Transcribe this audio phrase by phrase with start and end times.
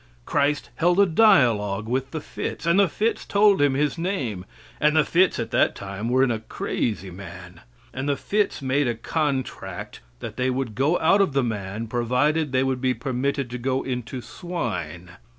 [0.25, 4.45] Christ held a dialogue with the fits, and the fits told Him his name,
[4.79, 7.61] and the fits at that time were in a crazy man.
[7.93, 12.51] And the fits made a contract that they would go out of the man provided
[12.51, 15.17] they would be permitted to go into swine.